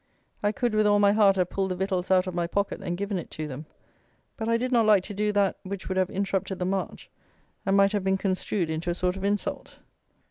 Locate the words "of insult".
9.15-9.77